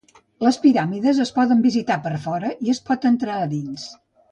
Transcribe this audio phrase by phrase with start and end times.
[0.45, 3.89] Les piràmides es poden visitar per fora i es pot entrar a dins.